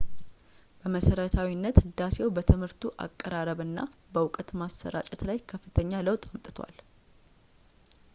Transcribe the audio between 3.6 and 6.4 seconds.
እና በእውቀት ማሰራጨት ላይ ከፍተኛ ለውጥ